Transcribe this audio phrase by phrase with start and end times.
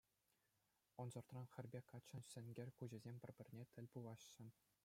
[1.03, 4.47] Ӑнсӑртран хӗрпе каччӑн сенкер куҫӗсем пӗр-пӗрне тӗл пулаҫҫӗ.